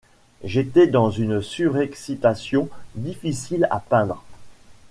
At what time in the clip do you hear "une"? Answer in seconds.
1.11-1.43